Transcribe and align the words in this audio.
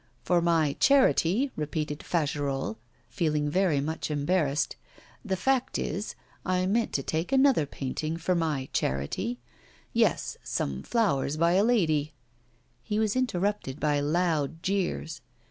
'For 0.23 0.41
my 0.41 0.75
"charity,"' 0.79 1.51
repeated 1.55 2.01
Fagerolles, 2.01 2.77
feeling 3.11 3.51
very 3.51 3.79
much 3.79 4.09
embarrassed; 4.09 4.75
'the 5.23 5.35
fact 5.35 5.77
is, 5.77 6.15
I 6.43 6.65
meant 6.65 6.91
to 6.93 7.03
take 7.03 7.31
another 7.31 7.67
painting 7.67 8.17
for 8.17 8.33
my 8.33 8.67
"charity." 8.73 9.37
Yes, 9.93 10.37
some 10.43 10.81
flowers 10.81 11.37
by 11.37 11.51
a 11.51 11.63
lady' 11.63 12.13
He 12.83 12.97
was 12.97 13.15
interrupted 13.15 13.79
by 13.79 13.99
loud 13.99 14.63
jeers. 14.63 15.21